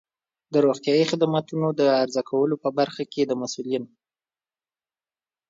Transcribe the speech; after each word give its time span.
د 0.53 0.55
روغتیایی 0.65 1.09
خدماتو 1.11 1.57
د 1.79 1.81
عرضه 2.01 2.21
کولو 2.29 2.55
په 2.63 2.69
برخه 2.77 3.03
کې 3.11 3.21
د 3.25 3.31
مسؤلینو 3.41 3.87